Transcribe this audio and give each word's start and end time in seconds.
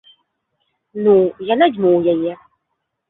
Ну, 1.07 1.13
я 1.53 1.59
надзьмуў 1.63 1.97
яе. 2.15 2.33